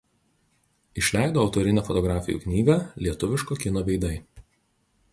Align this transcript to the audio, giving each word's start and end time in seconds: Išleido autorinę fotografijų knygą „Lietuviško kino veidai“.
Išleido 1.01 1.43
autorinę 1.43 1.85
fotografijų 1.91 2.41
knygą 2.47 2.81
„Lietuviško 3.07 3.63
kino 3.67 3.89
veidai“. 3.93 4.15